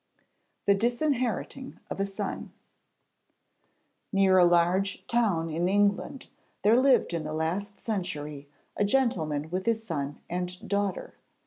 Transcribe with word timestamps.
]THE 0.65 0.73
DISINHERITING 0.73 1.79
OF 1.91 1.99
A 1.99 2.07
SON 2.07 2.51
Near 4.11 4.39
a 4.39 4.45
large 4.45 5.05
town 5.05 5.51
in 5.51 5.69
England 5.69 6.27
there 6.63 6.79
lived 6.81 7.13
in 7.13 7.23
the 7.23 7.33
last 7.33 7.79
century 7.79 8.49
a 8.75 8.83
gentleman 8.83 9.51
with 9.51 9.67
his 9.67 9.83
son 9.85 10.19
and 10.27 10.67
daughter. 10.67 11.17